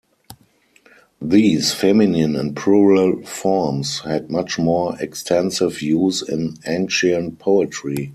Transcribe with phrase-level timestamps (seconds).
[1.21, 8.09] These feminine and plural forms had much more extensive use in ancient poetry.